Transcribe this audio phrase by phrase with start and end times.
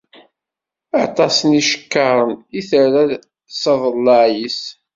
[1.05, 3.05] Aṭas n yicekkaṛen i terra
[3.61, 4.61] s aḍellaɛ-is.